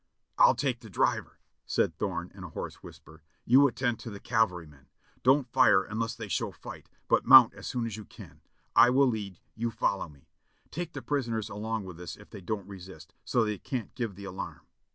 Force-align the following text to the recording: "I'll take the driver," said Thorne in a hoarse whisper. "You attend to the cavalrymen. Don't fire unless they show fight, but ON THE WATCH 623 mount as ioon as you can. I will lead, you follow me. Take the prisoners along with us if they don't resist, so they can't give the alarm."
"I'll 0.39 0.55
take 0.55 0.79
the 0.79 0.89
driver," 0.89 1.37
said 1.67 1.95
Thorne 1.99 2.31
in 2.33 2.43
a 2.43 2.49
hoarse 2.49 2.81
whisper. 2.81 3.21
"You 3.45 3.67
attend 3.67 3.99
to 3.99 4.09
the 4.09 4.19
cavalrymen. 4.19 4.87
Don't 5.21 5.53
fire 5.53 5.83
unless 5.83 6.15
they 6.15 6.27
show 6.27 6.51
fight, 6.51 6.89
but 7.07 7.21
ON 7.23 7.29
THE 7.29 7.29
WATCH 7.35 7.53
623 7.57 7.59
mount 7.59 7.59
as 7.59 7.71
ioon 7.71 7.87
as 7.87 7.97
you 7.97 8.05
can. 8.05 8.41
I 8.75 8.89
will 8.89 9.05
lead, 9.07 9.37
you 9.53 9.69
follow 9.69 10.09
me. 10.09 10.27
Take 10.71 10.93
the 10.93 11.03
prisoners 11.03 11.49
along 11.49 11.83
with 11.83 11.99
us 12.01 12.15
if 12.17 12.31
they 12.31 12.41
don't 12.41 12.67
resist, 12.67 13.13
so 13.23 13.45
they 13.45 13.59
can't 13.59 13.93
give 13.93 14.15
the 14.15 14.25
alarm." 14.25 14.61